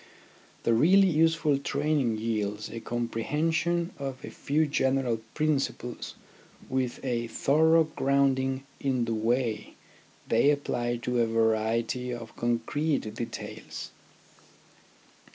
The 0.63 0.73
really 0.73 1.07
useful 1.07 1.59
training 1.59 2.17
yields 2.17 2.71
a 2.71 2.79
comprehension 2.79 3.91
of 3.99 4.25
a 4.25 4.31
few 4.31 4.65
general 4.65 5.21
principles 5.35 6.15
with 6.67 6.99
a 7.05 7.27
thorough 7.27 7.83
grounding 7.83 8.63
in 8.79 9.05
the 9.05 9.13
way 9.13 9.75
they 10.27 10.49
apply 10.49 10.97
to 11.03 11.21
a 11.21 11.27
variety 11.27 12.11
of 12.11 12.35
concrete 12.35 13.13
details. 13.13 13.91